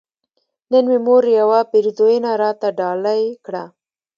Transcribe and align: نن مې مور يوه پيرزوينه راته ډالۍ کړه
نن 0.71 0.83
مې 0.89 0.97
مور 1.05 1.23
يوه 1.39 1.59
پيرزوينه 1.71 2.31
راته 2.41 2.67
ډالۍ 2.79 3.23
کړه 3.45 3.63